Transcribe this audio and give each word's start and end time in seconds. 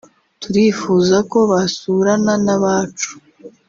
turifuza 0.41 1.17
ko 1.31 1.37
basurana 1.51 2.33
n’abacu 2.45 3.11